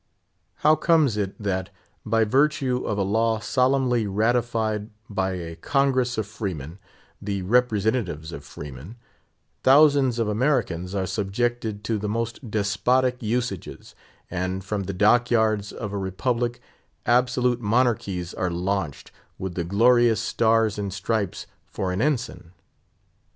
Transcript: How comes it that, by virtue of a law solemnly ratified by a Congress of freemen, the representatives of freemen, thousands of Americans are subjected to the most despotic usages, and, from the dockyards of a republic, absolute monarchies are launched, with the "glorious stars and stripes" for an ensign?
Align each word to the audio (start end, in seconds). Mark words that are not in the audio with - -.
How 0.65 0.75
comes 0.75 1.15
it 1.15 1.39
that, 1.39 1.69
by 2.03 2.23
virtue 2.23 2.87
of 2.87 2.97
a 2.97 3.03
law 3.03 3.37
solemnly 3.37 4.07
ratified 4.07 4.89
by 5.07 5.33
a 5.33 5.55
Congress 5.55 6.17
of 6.17 6.25
freemen, 6.25 6.79
the 7.21 7.43
representatives 7.43 8.31
of 8.31 8.43
freemen, 8.43 8.95
thousands 9.61 10.17
of 10.17 10.27
Americans 10.27 10.95
are 10.95 11.05
subjected 11.05 11.83
to 11.83 11.99
the 11.99 12.09
most 12.09 12.49
despotic 12.49 13.21
usages, 13.21 13.93
and, 14.31 14.63
from 14.65 14.85
the 14.85 14.93
dockyards 14.93 15.71
of 15.71 15.93
a 15.93 15.99
republic, 15.99 16.59
absolute 17.05 17.61
monarchies 17.61 18.33
are 18.33 18.49
launched, 18.49 19.11
with 19.37 19.53
the 19.53 19.63
"glorious 19.63 20.19
stars 20.19 20.79
and 20.79 20.91
stripes" 20.95 21.45
for 21.67 21.91
an 21.93 22.01
ensign? 22.01 22.53